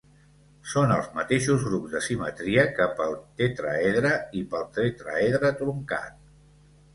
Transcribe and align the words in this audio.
Són 0.69 0.93
els 0.93 1.09
mateixos 1.17 1.65
grups 1.67 1.91
de 1.95 2.01
simetria 2.05 2.63
que 2.79 2.87
pel 3.01 3.13
tetràedre 3.43 4.15
i 4.41 4.43
pel 4.55 4.67
tetràedre 4.79 5.55
truncat. 5.63 6.19